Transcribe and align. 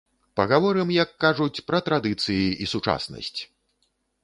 Пагаворым, 0.39 0.89
як 1.03 1.09
кажуць, 1.25 1.63
пра 1.69 1.79
традыцыі 1.91 2.45
і 2.65 2.73
сучаснасць! 2.75 3.39